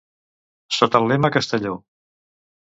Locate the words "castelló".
1.37-1.77